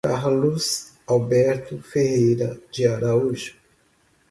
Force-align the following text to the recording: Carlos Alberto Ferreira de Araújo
Carlos 0.03 0.93
Alberto 1.07 1.77
Ferreira 1.79 2.59
de 2.73 2.87
Araújo 2.87 3.55